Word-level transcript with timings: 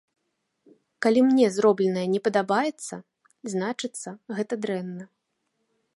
Калі 1.05 1.19
мне 1.27 1.45
зробленае 1.57 2.07
не 2.15 2.21
падабаецца, 2.27 2.95
значыцца, 3.55 4.09
гэта 4.39 4.53
дрэнна. 4.65 5.03